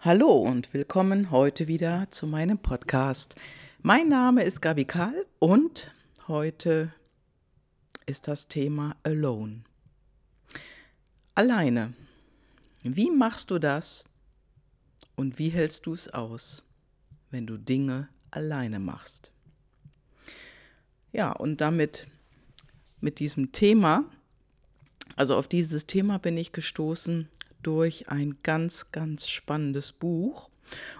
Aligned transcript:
Hallo 0.00 0.30
und 0.30 0.72
willkommen 0.74 1.32
heute 1.32 1.66
wieder 1.66 2.06
zu 2.12 2.28
meinem 2.28 2.56
Podcast. 2.56 3.34
Mein 3.82 4.08
Name 4.08 4.44
ist 4.44 4.62
Gabi 4.62 4.84
Karl 4.84 5.26
und 5.40 5.90
heute 6.28 6.94
ist 8.06 8.28
das 8.28 8.46
Thema 8.46 8.94
Alone. 9.02 9.64
Alleine. 11.34 11.94
Wie 12.84 13.10
machst 13.10 13.50
du 13.50 13.58
das 13.58 14.04
und 15.16 15.40
wie 15.40 15.48
hältst 15.48 15.86
du 15.86 15.94
es 15.94 16.08
aus, 16.08 16.62
wenn 17.32 17.48
du 17.48 17.56
Dinge 17.56 18.08
alleine 18.30 18.78
machst? 18.78 19.32
Ja, 21.10 21.32
und 21.32 21.60
damit 21.60 22.06
mit 23.00 23.18
diesem 23.18 23.50
Thema, 23.50 24.04
also 25.16 25.34
auf 25.34 25.48
dieses 25.48 25.88
Thema 25.88 26.20
bin 26.20 26.36
ich 26.36 26.52
gestoßen 26.52 27.28
durch 27.62 28.08
ein 28.08 28.38
ganz, 28.42 28.92
ganz 28.92 29.28
spannendes 29.28 29.92
Buch. 29.92 30.50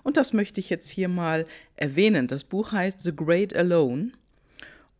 Und 0.02 0.16
das 0.16 0.32
möchte 0.32 0.60
ich 0.60 0.70
jetzt 0.70 0.90
hier 0.90 1.08
mal 1.08 1.46
erwähnen. 1.76 2.26
Das 2.26 2.44
Buch 2.44 2.72
heißt 2.72 3.00
The 3.02 3.14
Great 3.14 3.54
Alone 3.54 4.12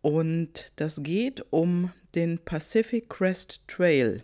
und 0.02 0.73
das 0.77 1.02
geht 1.02 1.45
um 1.51 1.92
den 2.15 2.38
Pacific 2.38 3.09
Crest 3.09 3.60
Trail. 3.66 4.23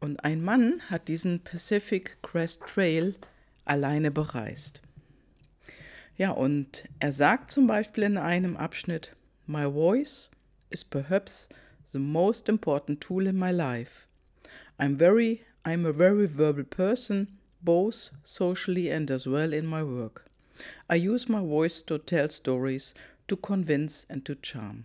Und 0.00 0.22
ein 0.24 0.42
Mann 0.42 0.82
hat 0.90 1.08
diesen 1.08 1.40
Pacific 1.40 2.18
Crest 2.22 2.62
Trail 2.66 3.14
alleine 3.64 4.10
bereist. 4.10 4.82
Ja, 6.16 6.30
und 6.30 6.84
er 7.00 7.12
sagt 7.12 7.50
zum 7.50 7.66
Beispiel 7.66 8.04
in 8.04 8.18
einem 8.18 8.56
Abschnitt, 8.56 9.16
My 9.46 9.64
voice 9.64 10.30
is 10.70 10.84
perhaps 10.84 11.48
the 11.86 11.98
most 11.98 12.48
important 12.48 13.00
tool 13.00 13.26
in 13.26 13.38
my 13.38 13.50
life. 13.50 14.06
I'm 14.78 14.96
very 14.96 15.40
I'm 15.66 15.86
a 15.86 15.92
very 15.92 16.26
verbal 16.26 16.64
person, 16.64 17.38
both 17.62 18.10
socially 18.22 18.90
and 18.90 19.10
as 19.10 19.26
well 19.26 19.54
in 19.54 19.66
my 19.66 19.82
work. 19.82 20.26
I 20.90 20.96
use 20.96 21.26
my 21.26 21.40
voice 21.40 21.80
to 21.86 21.96
tell 21.96 22.28
stories, 22.28 22.92
to 23.28 23.36
convince 23.36 24.06
and 24.10 24.26
to 24.26 24.34
charm. 24.34 24.84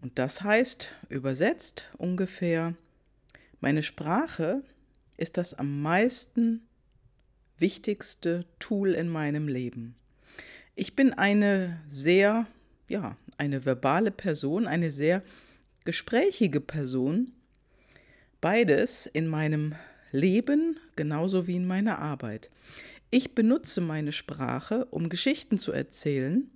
Und 0.00 0.16
das 0.20 0.42
heißt, 0.42 0.90
übersetzt 1.08 1.86
ungefähr, 1.98 2.74
meine 3.60 3.82
Sprache 3.82 4.62
ist 5.16 5.36
das 5.36 5.54
am 5.54 5.82
meisten 5.82 6.62
wichtigste 7.58 8.44
Tool 8.60 8.92
in 8.92 9.08
meinem 9.08 9.48
Leben. 9.48 9.96
Ich 10.76 10.94
bin 10.94 11.12
eine 11.12 11.80
sehr, 11.88 12.46
ja, 12.86 13.16
eine 13.38 13.64
verbale 13.64 14.12
Person, 14.12 14.68
eine 14.68 14.92
sehr 14.92 15.22
gesprächige 15.84 16.60
Person 16.60 17.32
Beides 18.40 19.06
in 19.06 19.26
meinem 19.26 19.74
Leben 20.12 20.78
genauso 20.94 21.46
wie 21.46 21.56
in 21.56 21.66
meiner 21.66 21.98
Arbeit. 21.98 22.50
Ich 23.10 23.34
benutze 23.34 23.80
meine 23.80 24.12
Sprache, 24.12 24.86
um 24.86 25.08
Geschichten 25.08 25.58
zu 25.58 25.72
erzählen, 25.72 26.50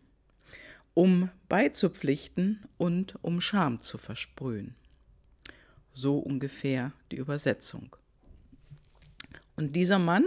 um 0.94 1.30
beizupflichten 1.48 2.60
und 2.76 3.16
um 3.22 3.40
Scham 3.40 3.80
zu 3.80 3.98
versprühen. 3.98 4.74
So 5.92 6.18
ungefähr 6.18 6.92
die 7.10 7.16
Übersetzung. 7.16 7.96
Und 9.56 9.76
dieser 9.76 9.98
Mann, 9.98 10.24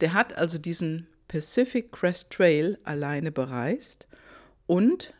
der 0.00 0.12
hat 0.12 0.34
also 0.34 0.58
diesen 0.58 1.06
Pacific 1.28 1.90
Crest 1.90 2.30
Trail 2.30 2.78
alleine 2.84 3.32
bereist 3.32 4.06
und 4.66 5.12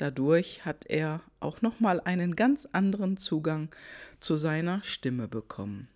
dadurch 0.00 0.64
hat 0.64 0.86
er 0.86 1.20
auch 1.40 1.62
noch 1.62 1.80
mal 1.80 2.00
einen 2.00 2.36
ganz 2.36 2.66
anderen 2.72 3.16
Zugang 3.16 3.68
zu 4.18 4.36
seiner 4.36 4.82
Stimme 4.82 5.28
bekommen. 5.28 5.88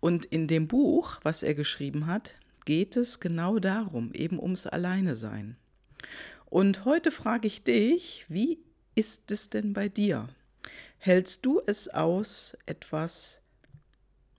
Und 0.00 0.24
in 0.24 0.48
dem 0.48 0.68
Buch, 0.68 1.20
was 1.22 1.42
er 1.42 1.54
geschrieben 1.54 2.06
hat, 2.06 2.34
geht 2.64 2.96
es 2.96 3.20
genau 3.20 3.58
darum, 3.58 4.12
eben 4.12 4.40
ums 4.40 4.66
Alleinesein. 4.66 5.56
Und 6.46 6.84
heute 6.84 7.10
frage 7.10 7.46
ich 7.46 7.62
dich, 7.64 8.26
wie 8.28 8.58
ist 8.94 9.30
es 9.30 9.48
denn 9.50 9.72
bei 9.72 9.88
dir? 9.88 10.28
Hältst 10.98 11.46
du 11.46 11.60
es 11.66 11.88
aus, 11.88 12.56
etwas 12.66 13.40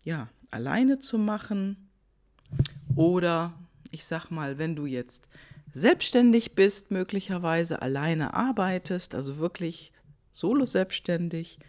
ja, 0.03 0.29
alleine 0.51 1.00
zu 1.00 1.17
machen? 1.17 1.89
Oder 2.95 3.53
ich 3.91 4.06
sag 4.06 4.29
mal, 4.29 4.57
wenn 4.57 4.75
du 4.75 4.85
jetzt 4.85 5.27
selbstständig 5.73 6.56
bist, 6.56 6.91
möglicherweise 6.91 7.81
alleine 7.81 8.34
arbeitest, 8.34 9.16
also 9.16 9.38
wirklich 9.38 9.91
solo 10.31 10.66
selbstständig, 10.66 11.59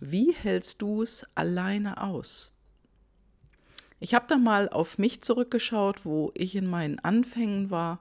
wie 0.00 0.32
hältst 0.32 0.82
du 0.82 1.02
es 1.02 1.26
alleine 1.34 2.02
aus? 2.02 2.52
Ich 4.00 4.12
habe 4.14 4.26
da 4.28 4.36
mal 4.36 4.68
auf 4.68 4.98
mich 4.98 5.22
zurückgeschaut, 5.22 6.04
wo 6.04 6.30
ich 6.34 6.56
in 6.56 6.66
meinen 6.66 6.98
Anfängen 6.98 7.70
war. 7.70 8.00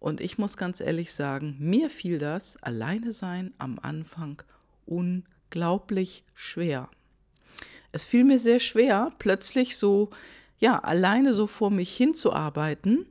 Und 0.00 0.20
ich 0.20 0.38
muss 0.38 0.56
ganz 0.56 0.80
ehrlich 0.80 1.12
sagen, 1.12 1.56
mir 1.58 1.90
fiel 1.90 2.18
das 2.18 2.60
alleine 2.62 3.12
sein 3.12 3.52
am 3.58 3.78
Anfang 3.80 4.42
unglaublich 4.86 6.24
schwer. 6.34 6.88
Es 7.92 8.06
fiel 8.06 8.24
mir 8.24 8.38
sehr 8.38 8.60
schwer, 8.60 9.12
plötzlich 9.18 9.76
so, 9.76 10.10
ja, 10.58 10.78
alleine 10.78 11.34
so 11.34 11.46
vor 11.46 11.70
mich 11.70 11.94
hinzuarbeiten, 11.94 13.06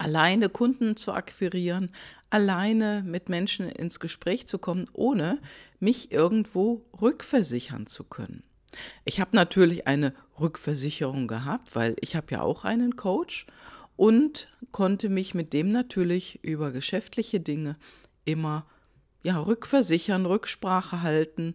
alleine 0.00 0.48
Kunden 0.48 0.96
zu 0.96 1.12
akquirieren, 1.12 1.90
alleine 2.30 3.02
mit 3.04 3.28
Menschen 3.28 3.68
ins 3.68 4.00
Gespräch 4.00 4.46
zu 4.46 4.58
kommen, 4.58 4.88
ohne 4.94 5.38
mich 5.78 6.10
irgendwo 6.10 6.86
rückversichern 7.00 7.86
zu 7.86 8.04
können. 8.04 8.42
Ich 9.04 9.20
habe 9.20 9.36
natürlich 9.36 9.86
eine 9.86 10.14
Rückversicherung 10.38 11.28
gehabt, 11.28 11.76
weil 11.76 11.96
ich 12.00 12.16
habe 12.16 12.28
ja 12.30 12.40
auch 12.40 12.64
einen 12.64 12.96
Coach 12.96 13.46
und 13.96 14.48
konnte 14.72 15.10
mich 15.10 15.34
mit 15.34 15.52
dem 15.52 15.70
natürlich 15.70 16.42
über 16.42 16.70
geschäftliche 16.70 17.40
Dinge 17.40 17.76
immer 18.24 18.64
ja 19.22 19.38
rückversichern, 19.38 20.24
Rücksprache 20.24 21.02
halten, 21.02 21.54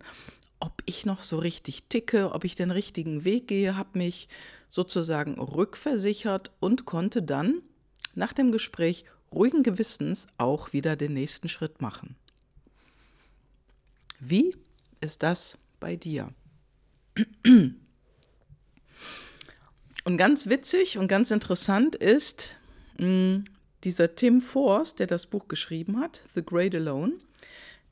ob 0.59 0.83
ich 0.85 1.05
noch 1.05 1.23
so 1.23 1.39
richtig 1.39 1.85
ticke, 1.85 2.31
ob 2.31 2.43
ich 2.43 2.53
den 2.53 2.69
richtigen 2.69 3.23
Weg 3.23 3.47
gehe, 3.47 3.75
habe 3.75 3.97
mich 3.97 4.27
sozusagen 4.69 5.39
rückversichert 5.39 6.51
und 6.59 6.85
konnte 6.85 7.23
dann 7.23 7.63
nach 8.15 8.33
dem 8.33 8.51
Gespräch 8.51 9.05
ruhigen 9.31 9.63
Gewissens 9.63 10.27
auch 10.37 10.73
wieder 10.73 10.95
den 10.95 11.13
nächsten 11.13 11.49
Schritt 11.49 11.81
machen. 11.81 12.15
Wie 14.19 14.55
ist 15.01 15.23
das 15.23 15.57
bei 15.79 15.95
dir? 15.95 16.33
Und 20.05 20.17
ganz 20.17 20.47
witzig 20.47 20.97
und 20.97 21.07
ganz 21.07 21.31
interessant 21.31 21.95
ist 21.95 22.55
hm, 22.97 23.43
dieser 23.83 24.15
Tim 24.15 24.41
Force, 24.41 24.95
der 24.95 25.07
das 25.07 25.25
Buch 25.25 25.47
geschrieben 25.47 25.99
hat, 25.99 26.23
The 26.33 26.43
Great 26.43 26.75
Alone, 26.75 27.13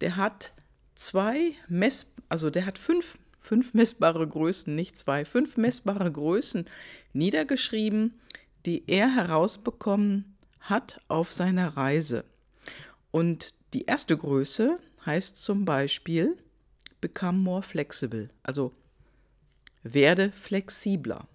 der 0.01 0.15
hat 0.15 0.53
zwei 0.95 1.53
Mess, 1.67 2.11
also 2.29 2.49
der 2.49 2.65
hat 2.65 2.77
fünf, 2.77 3.17
fünf 3.39 3.73
messbare 3.73 4.27
Größen, 4.27 4.73
nicht 4.73 4.97
zwei, 4.97 5.25
fünf 5.25 5.57
messbare 5.57 6.11
Größen 6.11 6.65
niedergeschrieben, 7.13 8.19
die 8.65 8.83
er 8.87 9.13
herausbekommen 9.13 10.35
hat 10.59 11.01
auf 11.07 11.31
seiner 11.31 11.75
Reise. 11.75 12.25
Und 13.11 13.53
die 13.73 13.85
erste 13.85 14.17
Größe 14.17 14.77
heißt 15.05 15.41
zum 15.41 15.65
Beispiel 15.65 16.37
Become 17.01 17.39
more 17.39 17.63
flexible, 17.63 18.29
also 18.43 18.71
werde 19.83 20.31
flexibler. 20.31 21.27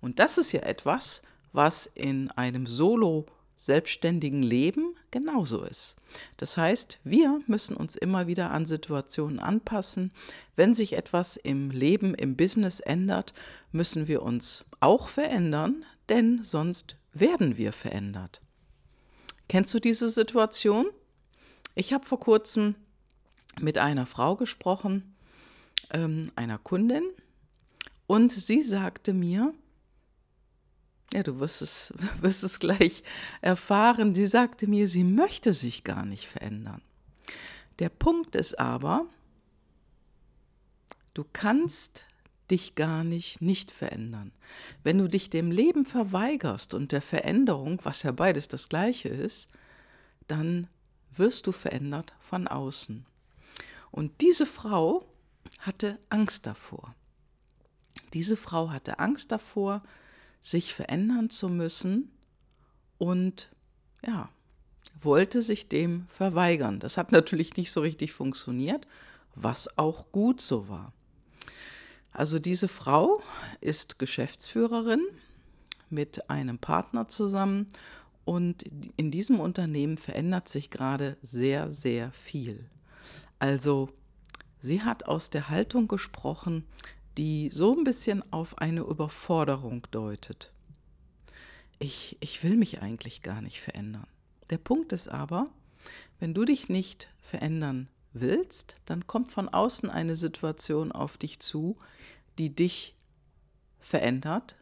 Und 0.00 0.20
das 0.20 0.38
ist 0.38 0.52
ja 0.52 0.60
etwas, 0.60 1.22
was 1.52 1.86
in 1.86 2.30
einem 2.32 2.66
Solo 2.66 3.26
selbstständigen 3.56 4.42
Leben 4.42 4.94
genauso 5.10 5.64
ist. 5.64 5.96
Das 6.36 6.56
heißt, 6.56 7.00
wir 7.02 7.40
müssen 7.48 7.76
uns 7.76 7.96
immer 7.96 8.28
wieder 8.28 8.52
an 8.52 8.66
Situationen 8.66 9.40
anpassen. 9.40 10.12
Wenn 10.54 10.74
sich 10.74 10.92
etwas 10.92 11.36
im 11.36 11.70
Leben, 11.70 12.14
im 12.14 12.36
Business 12.36 12.78
ändert, 12.78 13.34
müssen 13.72 14.06
wir 14.06 14.22
uns 14.22 14.66
auch 14.78 15.08
verändern, 15.08 15.84
denn 16.08 16.44
sonst 16.44 16.96
werden 17.12 17.56
wir 17.56 17.72
verändert. 17.72 18.40
Kennst 19.48 19.72
du 19.74 19.78
diese 19.78 20.08
Situation? 20.08 20.86
Ich 21.74 21.92
habe 21.92 22.04
vor 22.04 22.20
kurzem 22.20 22.74
mit 23.60 23.78
einer 23.78 24.06
Frau 24.06 24.36
gesprochen, 24.36 25.14
ähm, 25.90 26.30
einer 26.36 26.58
Kundin, 26.58 27.04
und 28.06 28.32
sie 28.32 28.62
sagte 28.62 29.12
mir, 29.12 29.54
ja, 31.12 31.22
du 31.22 31.38
wirst 31.40 31.62
es, 31.62 31.92
wirst 32.20 32.42
es 32.42 32.58
gleich 32.58 33.02
erfahren, 33.40 34.14
sie 34.14 34.26
sagte 34.26 34.66
mir, 34.66 34.88
sie 34.88 35.04
möchte 35.04 35.52
sich 35.52 35.84
gar 35.84 36.04
nicht 36.04 36.26
verändern. 36.26 36.82
Der 37.78 37.90
Punkt 37.90 38.34
ist 38.34 38.58
aber, 38.58 39.06
du 41.14 41.24
kannst 41.32 42.04
dich 42.50 42.74
gar 42.74 43.04
nicht 43.04 43.40
nicht 43.40 43.70
verändern. 43.70 44.32
Wenn 44.82 44.98
du 44.98 45.08
dich 45.08 45.30
dem 45.30 45.50
Leben 45.50 45.84
verweigerst 45.84 46.74
und 46.74 46.92
der 46.92 47.02
Veränderung, 47.02 47.80
was 47.84 48.02
ja 48.02 48.12
beides 48.12 48.48
das 48.48 48.68
gleiche 48.68 49.08
ist, 49.08 49.50
dann 50.26 50.68
wirst 51.14 51.46
du 51.46 51.52
verändert 51.52 52.14
von 52.20 52.48
außen. 52.48 53.06
Und 53.90 54.20
diese 54.20 54.46
Frau 54.46 55.04
hatte 55.60 55.98
Angst 56.08 56.46
davor. 56.46 56.94
Diese 58.14 58.36
Frau 58.36 58.70
hatte 58.70 58.98
Angst 58.98 59.32
davor, 59.32 59.82
sich 60.40 60.74
verändern 60.74 61.30
zu 61.30 61.48
müssen 61.48 62.10
und 62.96 63.50
ja, 64.06 64.28
wollte 65.00 65.42
sich 65.42 65.68
dem 65.68 66.06
verweigern. 66.08 66.80
Das 66.80 66.96
hat 66.96 67.12
natürlich 67.12 67.56
nicht 67.56 67.70
so 67.70 67.80
richtig 67.80 68.12
funktioniert, 68.12 68.86
was 69.34 69.78
auch 69.78 70.10
gut 70.12 70.40
so 70.40 70.68
war. 70.68 70.92
Also 72.18 72.40
diese 72.40 72.66
Frau 72.66 73.22
ist 73.60 74.00
Geschäftsführerin 74.00 75.06
mit 75.88 76.28
einem 76.28 76.58
Partner 76.58 77.06
zusammen 77.06 77.68
und 78.24 78.64
in 78.96 79.12
diesem 79.12 79.38
Unternehmen 79.38 79.96
verändert 79.96 80.48
sich 80.48 80.68
gerade 80.68 81.16
sehr, 81.22 81.70
sehr 81.70 82.10
viel. 82.10 82.68
Also 83.38 83.90
sie 84.58 84.82
hat 84.82 85.04
aus 85.04 85.30
der 85.30 85.48
Haltung 85.48 85.86
gesprochen, 85.86 86.64
die 87.16 87.50
so 87.50 87.78
ein 87.78 87.84
bisschen 87.84 88.24
auf 88.32 88.58
eine 88.58 88.80
Überforderung 88.80 89.86
deutet. 89.92 90.50
Ich, 91.78 92.16
ich 92.18 92.42
will 92.42 92.56
mich 92.56 92.82
eigentlich 92.82 93.22
gar 93.22 93.42
nicht 93.42 93.60
verändern. 93.60 94.08
Der 94.50 94.58
Punkt 94.58 94.92
ist 94.92 95.06
aber, 95.06 95.46
wenn 96.18 96.34
du 96.34 96.44
dich 96.44 96.68
nicht 96.68 97.10
verändern 97.22 97.88
willst, 98.12 98.76
dann 98.86 99.06
kommt 99.06 99.30
von 99.30 99.48
außen 99.48 99.90
eine 99.90 100.16
Situation 100.16 100.92
auf 100.92 101.18
dich 101.18 101.40
zu, 101.40 101.76
die 102.38 102.54
dich 102.54 102.96
verändert. 103.80 104.56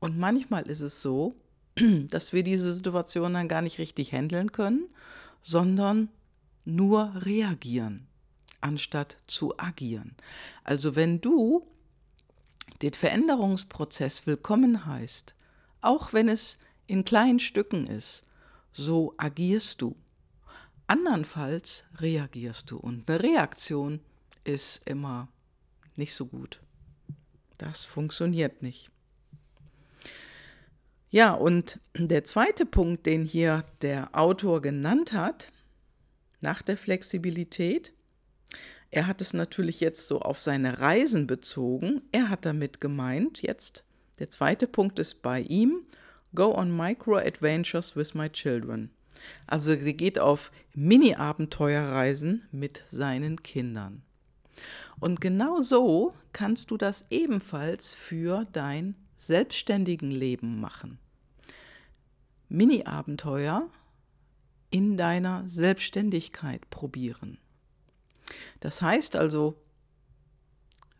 Und 0.00 0.18
manchmal 0.18 0.68
ist 0.68 0.80
es 0.80 1.02
so, 1.02 1.34
dass 2.08 2.32
wir 2.32 2.42
diese 2.42 2.72
Situation 2.72 3.34
dann 3.34 3.48
gar 3.48 3.62
nicht 3.62 3.78
richtig 3.78 4.12
handeln 4.12 4.52
können, 4.52 4.88
sondern 5.42 6.08
nur 6.64 7.12
reagieren, 7.14 8.06
anstatt 8.60 9.16
zu 9.26 9.58
agieren. 9.58 10.14
Also 10.64 10.96
wenn 10.96 11.20
du 11.20 11.66
den 12.82 12.92
Veränderungsprozess 12.92 14.26
willkommen 14.26 14.86
heißt, 14.86 15.34
auch 15.80 16.12
wenn 16.12 16.28
es 16.28 16.58
in 16.86 17.04
kleinen 17.04 17.38
Stücken 17.38 17.86
ist, 17.86 18.24
so 18.72 19.14
agierst 19.16 19.80
du. 19.80 19.96
Andernfalls 20.88 21.84
reagierst 22.00 22.70
du 22.70 22.78
und 22.78 23.08
eine 23.08 23.22
Reaktion 23.22 24.00
ist 24.44 24.88
immer 24.88 25.28
nicht 25.96 26.14
so 26.14 26.24
gut. 26.26 26.60
Das 27.58 27.84
funktioniert 27.84 28.62
nicht. 28.62 28.90
Ja, 31.10 31.32
und 31.32 31.78
der 31.94 32.24
zweite 32.24 32.64
Punkt, 32.64 33.04
den 33.04 33.24
hier 33.24 33.64
der 33.82 34.18
Autor 34.18 34.62
genannt 34.62 35.12
hat, 35.12 35.52
nach 36.40 36.62
der 36.62 36.76
Flexibilität, 36.76 37.92
er 38.90 39.06
hat 39.06 39.20
es 39.20 39.34
natürlich 39.34 39.80
jetzt 39.80 40.08
so 40.08 40.20
auf 40.20 40.42
seine 40.42 40.80
Reisen 40.80 41.26
bezogen. 41.26 42.00
Er 42.12 42.30
hat 42.30 42.46
damit 42.46 42.80
gemeint, 42.80 43.42
jetzt 43.42 43.84
der 44.18 44.30
zweite 44.30 44.66
Punkt 44.66 44.98
ist 44.98 45.20
bei 45.20 45.40
ihm, 45.40 45.82
Go 46.34 46.54
on 46.54 46.74
Micro 46.74 47.16
Adventures 47.16 47.96
with 47.96 48.14
my 48.14 48.30
children. 48.30 48.90
Also 49.46 49.72
er 49.72 49.92
geht 49.92 50.18
auf 50.18 50.50
Mini-Abenteuerreisen 50.74 52.46
mit 52.52 52.82
seinen 52.86 53.42
Kindern. 53.42 54.02
Und 55.00 55.20
genau 55.20 55.60
so 55.60 56.14
kannst 56.32 56.70
du 56.70 56.76
das 56.76 57.06
ebenfalls 57.10 57.94
für 57.94 58.46
dein 58.52 58.96
selbstständigen 59.16 60.10
Leben 60.10 60.60
machen. 60.60 60.98
Mini-Abenteuer 62.48 63.68
in 64.70 64.96
deiner 64.96 65.44
Selbstständigkeit 65.48 66.68
probieren. 66.70 67.38
Das 68.60 68.82
heißt 68.82 69.16
also, 69.16 69.54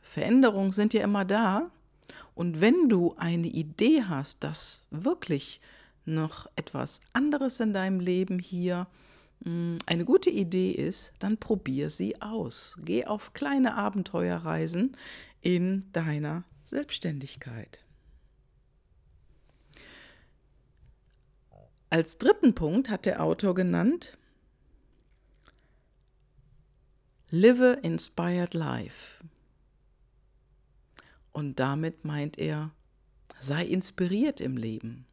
Veränderungen 0.00 0.72
sind 0.72 0.94
ja 0.94 1.02
immer 1.02 1.24
da. 1.24 1.70
Und 2.34 2.60
wenn 2.60 2.88
du 2.88 3.14
eine 3.16 3.48
Idee 3.48 4.04
hast, 4.04 4.42
dass 4.44 4.86
wirklich 4.90 5.60
noch 6.14 6.46
etwas 6.56 7.00
anderes 7.12 7.60
in 7.60 7.72
deinem 7.72 8.00
Leben 8.00 8.38
hier 8.38 8.86
hm, 9.44 9.78
eine 9.86 10.04
gute 10.04 10.30
Idee 10.30 10.72
ist, 10.72 11.12
dann 11.18 11.38
probier 11.38 11.90
sie 11.90 12.20
aus. 12.20 12.78
Geh 12.84 13.06
auf 13.06 13.32
kleine 13.32 13.74
Abenteuerreisen 13.74 14.96
in 15.40 15.84
deiner 15.92 16.44
Selbstständigkeit. 16.64 17.84
Als 21.90 22.18
dritten 22.18 22.54
Punkt 22.54 22.90
hat 22.90 23.06
der 23.06 23.22
Autor 23.22 23.54
genannt, 23.54 24.18
Live 27.30 27.78
Inspired 27.82 28.54
Life. 28.54 29.24
Und 31.32 31.60
damit 31.60 32.04
meint 32.04 32.38
er, 32.38 32.72
sei 33.38 33.64
inspiriert 33.64 34.40
im 34.40 34.56
Leben. 34.56 35.07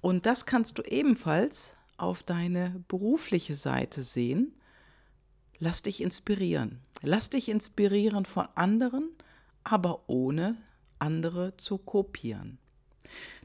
Und 0.00 0.26
das 0.26 0.46
kannst 0.46 0.78
du 0.78 0.82
ebenfalls 0.82 1.74
auf 1.96 2.22
deine 2.22 2.82
berufliche 2.88 3.54
Seite 3.54 4.02
sehen. 4.02 4.54
Lass 5.58 5.82
dich 5.82 6.02
inspirieren. 6.02 6.80
Lass 7.02 7.30
dich 7.30 7.48
inspirieren 7.48 8.24
von 8.24 8.48
anderen, 8.54 9.10
aber 9.62 10.08
ohne 10.08 10.56
andere 10.98 11.56
zu 11.56 11.78
kopieren. 11.78 12.58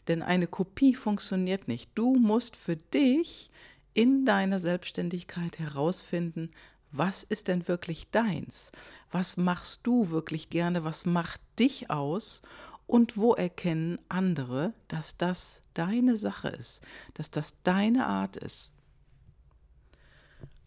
Denn 0.07 0.21
eine 0.21 0.47
Kopie 0.47 0.95
funktioniert 0.95 1.67
nicht. 1.67 1.89
Du 1.95 2.15
musst 2.15 2.55
für 2.55 2.75
dich 2.77 3.49
in 3.93 4.25
deiner 4.25 4.59
Selbstständigkeit 4.59 5.57
herausfinden, 5.59 6.51
was 6.91 7.23
ist 7.23 7.49
denn 7.49 7.67
wirklich 7.67 8.09
deins? 8.11 8.71
Was 9.11 9.35
machst 9.35 9.81
du 9.83 10.11
wirklich 10.11 10.49
gerne? 10.49 10.83
Was 10.83 11.05
macht 11.05 11.41
dich 11.59 11.89
aus? 11.89 12.41
Und 12.87 13.17
wo 13.17 13.33
erkennen 13.33 13.99
andere, 14.09 14.73
dass 14.87 15.17
das 15.17 15.61
deine 15.73 16.17
Sache 16.17 16.49
ist, 16.49 16.81
dass 17.15 17.31
das 17.31 17.61
deine 17.63 18.05
Art 18.05 18.37
ist? 18.37 18.73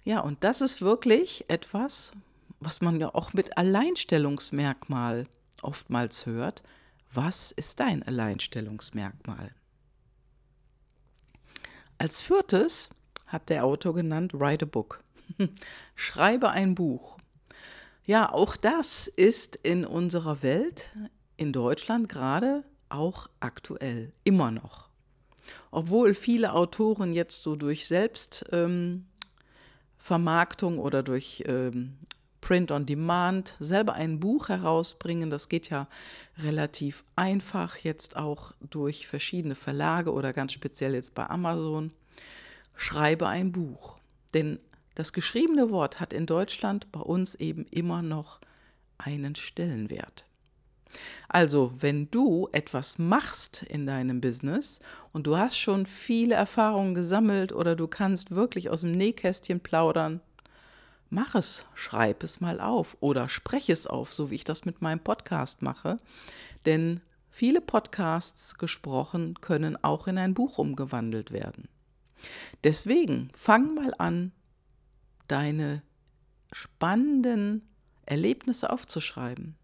Ja, 0.04 0.20
und 0.20 0.42
das 0.42 0.60
ist 0.60 0.80
wirklich 0.80 1.44
etwas, 1.48 2.12
was 2.60 2.80
man 2.80 2.98
ja 2.98 3.14
auch 3.14 3.34
mit 3.34 3.56
Alleinstellungsmerkmal 3.56 5.26
oftmals 5.62 6.26
hört. 6.26 6.62
Was 7.12 7.52
ist 7.52 7.80
dein 7.80 8.02
Alleinstellungsmerkmal? 8.02 9.52
Als 11.98 12.20
viertes 12.20 12.90
hat 13.26 13.48
der 13.48 13.64
Autor 13.64 13.94
genannt 13.94 14.32
Write 14.34 14.64
a 14.64 14.68
Book. 14.68 15.02
Schreibe 15.94 16.50
ein 16.50 16.74
Buch. 16.74 17.18
Ja, 18.04 18.32
auch 18.32 18.56
das 18.56 19.08
ist 19.08 19.56
in 19.56 19.84
unserer 19.84 20.42
Welt, 20.42 20.90
in 21.38 21.52
Deutschland 21.52 22.10
gerade 22.10 22.64
auch 22.90 23.30
aktuell, 23.40 24.12
immer 24.24 24.50
noch. 24.50 24.88
Obwohl 25.70 26.12
viele 26.12 26.52
Autoren 26.52 27.14
jetzt 27.14 27.42
so 27.42 27.56
durch 27.56 27.86
Selbstvermarktung 27.86 29.04
ähm, 30.74 30.78
oder 30.78 31.02
durch 31.02 31.44
ähm, 31.46 31.96
Print 32.40 32.70
on 32.72 32.86
Demand 32.86 33.56
selber 33.60 33.94
ein 33.94 34.20
Buch 34.20 34.48
herausbringen, 34.48 35.30
das 35.30 35.48
geht 35.48 35.70
ja 35.70 35.88
relativ 36.38 37.04
einfach 37.16 37.76
jetzt 37.78 38.16
auch 38.16 38.52
durch 38.60 39.06
verschiedene 39.06 39.54
Verlage 39.54 40.12
oder 40.12 40.32
ganz 40.32 40.52
speziell 40.52 40.94
jetzt 40.94 41.14
bei 41.14 41.28
Amazon. 41.28 41.92
Schreibe 42.74 43.26
ein 43.28 43.52
Buch. 43.52 43.98
Denn 44.34 44.58
das 44.94 45.12
geschriebene 45.12 45.70
Wort 45.70 46.00
hat 46.00 46.12
in 46.12 46.26
Deutschland 46.26 46.90
bei 46.90 47.00
uns 47.00 47.34
eben 47.36 47.64
immer 47.70 48.02
noch 48.02 48.40
einen 48.98 49.36
Stellenwert. 49.36 50.27
Also, 51.28 51.72
wenn 51.78 52.10
du 52.10 52.48
etwas 52.52 52.98
machst 52.98 53.62
in 53.62 53.86
deinem 53.86 54.20
Business 54.20 54.80
und 55.12 55.26
du 55.26 55.36
hast 55.36 55.58
schon 55.58 55.86
viele 55.86 56.34
Erfahrungen 56.34 56.94
gesammelt 56.94 57.52
oder 57.52 57.76
du 57.76 57.86
kannst 57.86 58.30
wirklich 58.30 58.70
aus 58.70 58.80
dem 58.80 58.92
Nähkästchen 58.92 59.60
plaudern, 59.60 60.20
mach 61.10 61.34
es, 61.34 61.66
schreib 61.74 62.22
es 62.22 62.40
mal 62.40 62.60
auf 62.60 62.96
oder 63.00 63.28
spreche 63.28 63.72
es 63.72 63.86
auf, 63.86 64.12
so 64.12 64.30
wie 64.30 64.36
ich 64.36 64.44
das 64.44 64.64
mit 64.64 64.80
meinem 64.80 65.00
Podcast 65.00 65.60
mache. 65.60 65.98
Denn 66.64 67.00
viele 67.30 67.60
Podcasts 67.60 68.56
gesprochen 68.56 69.34
können 69.40 69.82
auch 69.82 70.06
in 70.06 70.16
ein 70.16 70.34
Buch 70.34 70.58
umgewandelt 70.58 71.30
werden. 71.30 71.68
Deswegen 72.64 73.30
fang 73.34 73.74
mal 73.74 73.92
an, 73.98 74.32
deine 75.28 75.82
spannenden 76.52 77.68
Erlebnisse 78.06 78.70
aufzuschreiben 78.70 79.57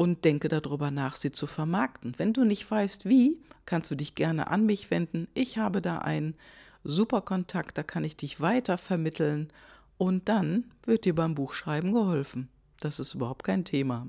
und 0.00 0.24
denke 0.24 0.48
darüber 0.48 0.90
nach, 0.90 1.14
sie 1.14 1.30
zu 1.30 1.46
vermarkten. 1.46 2.14
Wenn 2.16 2.32
du 2.32 2.44
nicht 2.44 2.70
weißt, 2.70 3.04
wie, 3.04 3.38
kannst 3.66 3.90
du 3.90 3.94
dich 3.94 4.14
gerne 4.14 4.46
an 4.46 4.64
mich 4.64 4.90
wenden. 4.90 5.28
Ich 5.34 5.58
habe 5.58 5.82
da 5.82 5.98
einen 5.98 6.36
super 6.84 7.20
Kontakt, 7.20 7.76
da 7.76 7.82
kann 7.82 8.02
ich 8.02 8.16
dich 8.16 8.40
weiter 8.40 8.78
vermitteln 8.78 9.52
und 9.98 10.30
dann 10.30 10.64
wird 10.86 11.04
dir 11.04 11.14
beim 11.14 11.34
Buchschreiben 11.34 11.92
geholfen. 11.92 12.48
Das 12.78 12.98
ist 12.98 13.12
überhaupt 13.12 13.44
kein 13.44 13.66
Thema. 13.66 14.06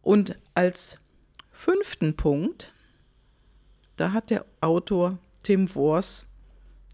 Und 0.00 0.36
als 0.56 0.98
fünften 1.52 2.16
Punkt, 2.16 2.74
da 3.94 4.12
hat 4.12 4.30
der 4.30 4.44
Autor 4.60 5.18
Tim 5.44 5.72
Wors 5.72 6.26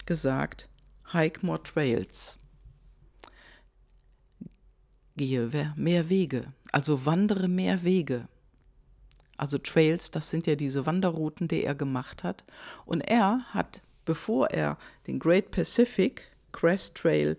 gesagt, 0.04 0.68
Hike 1.14 1.46
more 1.46 1.62
trails. 1.62 2.38
Gehe 5.18 5.50
mehr 5.76 6.08
Wege, 6.08 6.52
also 6.72 7.04
wandere 7.04 7.48
mehr 7.48 7.82
Wege. 7.82 8.28
Also 9.36 9.58
Trails, 9.58 10.10
das 10.10 10.30
sind 10.30 10.46
ja 10.46 10.56
diese 10.56 10.86
Wanderrouten, 10.86 11.48
die 11.48 11.62
er 11.62 11.74
gemacht 11.74 12.24
hat. 12.24 12.44
Und 12.86 13.02
er 13.02 13.40
hat, 13.50 13.82
bevor 14.04 14.50
er 14.50 14.78
den 15.06 15.18
Great 15.18 15.50
Pacific 15.50 16.22
Crest 16.52 16.96
Trail 16.96 17.36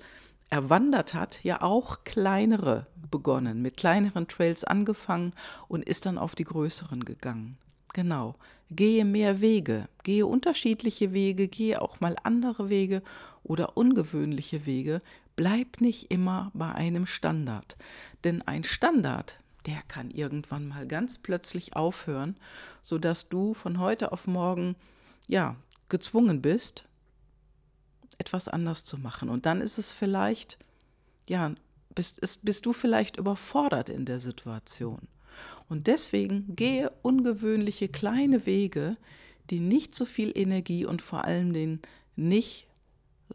erwandert 0.49 1.13
hat, 1.13 1.43
ja 1.43 1.61
auch 1.61 2.03
kleinere 2.03 2.87
begonnen, 3.09 3.61
mit 3.61 3.77
kleineren 3.77 4.27
Trails 4.27 4.63
angefangen 4.63 5.33
und 5.67 5.83
ist 5.83 6.05
dann 6.05 6.17
auf 6.17 6.35
die 6.35 6.43
größeren 6.43 7.03
gegangen. 7.03 7.57
Genau. 7.93 8.35
Gehe 8.71 9.03
mehr 9.03 9.41
Wege, 9.41 9.89
gehe 10.03 10.25
unterschiedliche 10.25 11.11
Wege, 11.11 11.47
gehe 11.47 11.81
auch 11.81 11.99
mal 11.99 12.15
andere 12.23 12.69
Wege 12.69 13.01
oder 13.43 13.77
ungewöhnliche 13.77 14.65
Wege. 14.65 15.01
Bleib 15.35 15.81
nicht 15.81 16.11
immer 16.11 16.51
bei 16.53 16.71
einem 16.73 17.05
Standard. 17.05 17.77
Denn 18.23 18.41
ein 18.43 18.63
Standard, 18.63 19.39
der 19.65 19.81
kann 19.87 20.11
irgendwann 20.11 20.67
mal 20.67 20.87
ganz 20.87 21.17
plötzlich 21.17 21.75
aufhören, 21.75 22.37
sodass 22.81 23.29
du 23.29 23.53
von 23.53 23.79
heute 23.79 24.11
auf 24.11 24.27
morgen 24.27 24.75
ja 25.27 25.55
gezwungen 25.89 26.41
bist, 26.41 26.85
etwas 28.17 28.47
anders 28.47 28.85
zu 28.85 28.97
machen. 28.97 29.29
Und 29.29 29.45
dann 29.45 29.61
ist 29.61 29.77
es 29.77 29.91
vielleicht, 29.91 30.57
ja, 31.27 31.53
bist, 31.95 32.19
ist, 32.19 32.45
bist 32.45 32.65
du 32.65 32.73
vielleicht 32.73 33.17
überfordert 33.17 33.89
in 33.89 34.05
der 34.05 34.19
Situation. 34.19 35.07
Und 35.67 35.87
deswegen 35.87 36.55
gehe 36.55 36.91
ungewöhnliche 37.01 37.87
kleine 37.87 38.45
Wege, 38.45 38.95
die 39.49 39.59
nicht 39.59 39.93
so 39.95 40.05
viel 40.05 40.31
Energie 40.35 40.85
und 40.85 41.01
vor 41.01 41.25
allem 41.25 41.53
den 41.53 41.79
nicht 42.15 42.67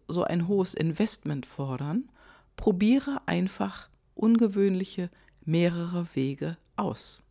so 0.09 0.25
ein 0.25 0.49
hohes 0.49 0.75
Investment 0.75 1.47
fordern. 1.47 2.09
Probiere 2.57 3.21
einfach 3.27 3.89
ungewöhnliche 4.15 5.11
mehrere 5.45 6.07
Wege 6.15 6.57
aus. 6.77 7.23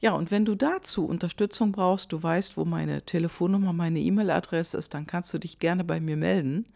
Ja, 0.00 0.12
und 0.12 0.30
wenn 0.30 0.44
du 0.44 0.54
dazu 0.54 1.06
Unterstützung 1.06 1.72
brauchst, 1.72 2.12
du 2.12 2.22
weißt, 2.22 2.56
wo 2.56 2.64
meine 2.64 3.02
Telefonnummer, 3.02 3.72
meine 3.72 4.00
E-Mail-Adresse 4.00 4.76
ist, 4.76 4.92
dann 4.92 5.06
kannst 5.06 5.32
du 5.32 5.38
dich 5.38 5.58
gerne 5.58 5.84
bei 5.84 6.00
mir 6.00 6.16
melden. 6.16 6.66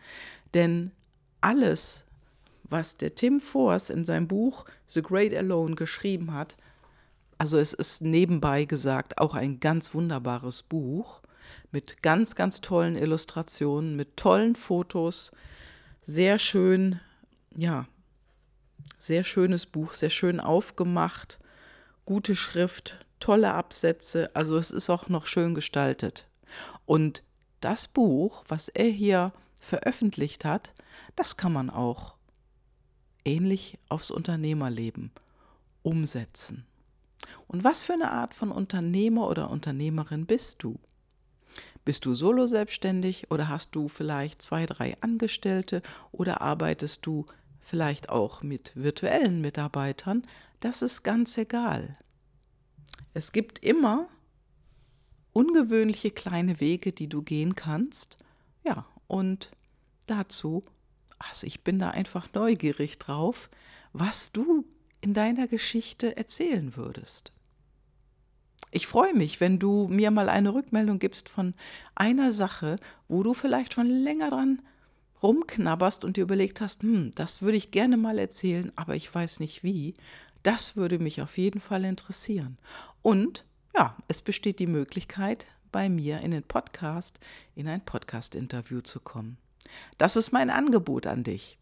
Denn 0.54 0.92
alles, 1.40 2.06
was 2.70 2.96
der 2.96 3.14
Tim 3.14 3.40
Force 3.40 3.90
in 3.90 4.04
seinem 4.04 4.28
Buch 4.28 4.64
The 4.86 5.02
Great 5.02 5.34
Alone 5.34 5.74
geschrieben 5.74 6.32
hat, 6.32 6.56
also 7.38 7.56
es 7.58 7.72
ist 7.72 8.02
nebenbei 8.02 8.64
gesagt 8.64 9.18
auch 9.18 9.34
ein 9.34 9.60
ganz 9.60 9.94
wunderbares 9.94 10.62
Buch 10.62 11.22
mit 11.70 12.02
ganz, 12.02 12.34
ganz 12.34 12.60
tollen 12.60 12.96
Illustrationen, 12.96 13.94
mit 13.94 14.16
tollen 14.16 14.56
Fotos, 14.56 15.30
sehr 16.04 16.38
schön, 16.38 17.00
ja, 17.54 17.86
sehr 18.98 19.22
schönes 19.22 19.66
Buch, 19.66 19.92
sehr 19.92 20.10
schön 20.10 20.40
aufgemacht, 20.40 21.38
gute 22.06 22.34
Schrift, 22.34 23.04
tolle 23.20 23.52
Absätze, 23.52 24.34
also 24.34 24.56
es 24.56 24.70
ist 24.70 24.90
auch 24.90 25.08
noch 25.08 25.26
schön 25.26 25.54
gestaltet. 25.54 26.26
Und 26.86 27.22
das 27.60 27.86
Buch, 27.86 28.44
was 28.48 28.68
er 28.68 28.88
hier 28.88 29.32
veröffentlicht 29.60 30.44
hat, 30.44 30.72
das 31.16 31.36
kann 31.36 31.52
man 31.52 31.70
auch 31.70 32.17
ähnlich 33.28 33.78
aufs 33.88 34.10
Unternehmerleben 34.10 35.10
umsetzen. 35.82 36.64
Und 37.46 37.62
was 37.62 37.84
für 37.84 37.92
eine 37.92 38.10
Art 38.10 38.34
von 38.34 38.50
Unternehmer 38.50 39.28
oder 39.28 39.50
Unternehmerin 39.50 40.26
bist 40.26 40.62
du? 40.62 40.78
Bist 41.84 42.04
du 42.06 42.14
solo 42.14 42.46
selbstständig 42.46 43.30
oder 43.30 43.48
hast 43.48 43.74
du 43.74 43.88
vielleicht 43.88 44.42
zwei, 44.42 44.66
drei 44.66 44.96
Angestellte 45.00 45.82
oder 46.10 46.40
arbeitest 46.40 47.04
du 47.06 47.26
vielleicht 47.60 48.08
auch 48.08 48.42
mit 48.42 48.72
virtuellen 48.74 49.40
Mitarbeitern? 49.40 50.26
Das 50.60 50.82
ist 50.82 51.02
ganz 51.02 51.36
egal. 51.38 51.96
Es 53.14 53.32
gibt 53.32 53.58
immer 53.60 54.08
ungewöhnliche 55.32 56.10
kleine 56.10 56.60
Wege, 56.60 56.92
die 56.92 57.08
du 57.08 57.22
gehen 57.22 57.54
kannst. 57.54 58.18
Ja, 58.64 58.86
und 59.06 59.50
dazu, 60.06 60.64
also 61.18 61.46
ich 61.46 61.62
bin 61.62 61.78
da 61.78 61.90
einfach 61.90 62.28
neugierig 62.32 62.98
drauf, 62.98 63.50
was 63.92 64.32
du 64.32 64.64
in 65.00 65.14
deiner 65.14 65.46
Geschichte 65.46 66.16
erzählen 66.16 66.76
würdest. 66.76 67.32
Ich 68.70 68.86
freue 68.86 69.14
mich, 69.14 69.40
wenn 69.40 69.58
du 69.58 69.88
mir 69.88 70.10
mal 70.10 70.28
eine 70.28 70.52
Rückmeldung 70.52 70.98
gibst 70.98 71.28
von 71.28 71.54
einer 71.94 72.32
Sache, 72.32 72.76
wo 73.06 73.22
du 73.22 73.32
vielleicht 73.32 73.74
schon 73.74 73.86
länger 73.86 74.30
dran 74.30 74.62
rumknabberst 75.22 76.04
und 76.04 76.16
dir 76.16 76.22
überlegt 76.22 76.60
hast, 76.60 76.82
hm, 76.82 77.12
das 77.14 77.42
würde 77.42 77.56
ich 77.56 77.70
gerne 77.70 77.96
mal 77.96 78.18
erzählen, 78.18 78.72
aber 78.76 78.94
ich 78.94 79.12
weiß 79.12 79.40
nicht 79.40 79.62
wie. 79.62 79.94
Das 80.42 80.76
würde 80.76 80.98
mich 80.98 81.22
auf 81.22 81.38
jeden 81.38 81.60
Fall 81.60 81.84
interessieren. 81.84 82.58
Und 83.02 83.44
ja, 83.74 83.96
es 84.06 84.22
besteht 84.22 84.58
die 84.58 84.66
Möglichkeit, 84.66 85.46
bei 85.72 85.88
mir 85.88 86.20
in 86.20 86.30
den 86.30 86.42
Podcast, 86.42 87.20
in 87.54 87.68
ein 87.68 87.84
Podcast-Interview 87.84 88.80
zu 88.80 89.00
kommen. 89.00 89.38
Das 89.96 90.16
ist 90.16 90.32
mein 90.32 90.50
Angebot 90.50 91.06
an 91.06 91.24
dich. 91.24 91.58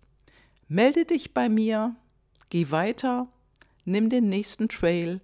Melde 0.69 1.05
dich 1.05 1.33
bei 1.33 1.49
mir, 1.49 1.97
geh 2.51 2.71
weiter, 2.71 3.29
nimm 3.85 4.11
den 4.11 4.29
nächsten 4.29 4.69
Trail 4.69 5.21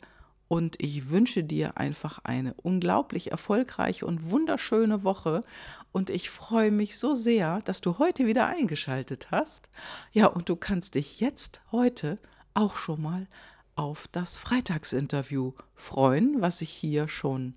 und 0.52 0.76
ich 0.82 1.08
wünsche 1.08 1.42
dir 1.42 1.78
einfach 1.78 2.18
eine 2.24 2.52
unglaublich 2.54 3.30
erfolgreiche 3.30 4.04
und 4.04 4.30
wunderschöne 4.30 5.02
Woche. 5.02 5.44
Und 5.92 6.10
ich 6.10 6.28
freue 6.28 6.70
mich 6.70 6.98
so 6.98 7.14
sehr, 7.14 7.62
dass 7.62 7.80
du 7.80 7.98
heute 7.98 8.26
wieder 8.26 8.46
eingeschaltet 8.46 9.30
hast. 9.30 9.70
Ja, 10.12 10.26
und 10.26 10.50
du 10.50 10.56
kannst 10.56 10.94
dich 10.94 11.20
jetzt 11.20 11.62
heute 11.72 12.18
auch 12.52 12.76
schon 12.76 13.00
mal 13.00 13.28
auf 13.76 14.08
das 14.08 14.36
Freitagsinterview 14.36 15.52
freuen, 15.74 16.42
was 16.42 16.60
ich 16.60 16.70
hier 16.70 17.08
schon 17.08 17.54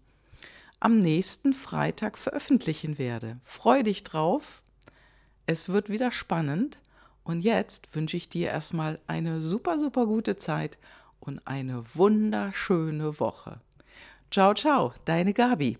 am 0.79 0.97
nächsten 0.97 1.51
Freitag 1.51 2.17
veröffentlichen 2.17 2.97
werde. 2.97 3.39
Freu 3.43 3.83
dich 3.83 4.03
drauf. 4.05 4.61
Es 5.45 5.69
wird 5.69 5.89
wieder 5.89 6.11
spannend. 6.11 6.79
Und 7.23 7.43
jetzt 7.43 7.93
wünsche 7.95 8.17
ich 8.17 8.29
dir 8.29 8.49
erstmal 8.49 8.99
eine 9.07 9.41
super, 9.41 9.79
super 9.79 10.05
gute 10.05 10.35
Zeit 10.35 10.77
und 11.19 11.41
eine 11.45 11.83
wunderschöne 11.95 13.19
Woche. 13.19 13.59
Ciao, 14.29 14.53
ciao, 14.53 14.93
deine 15.05 15.33
Gabi. 15.33 15.79